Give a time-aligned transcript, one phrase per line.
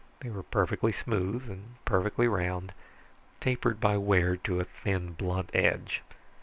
[0.21, 2.73] They were perfectly smooth and perfectly round,
[3.39, 6.01] tapered by wear to a thin blunt edge.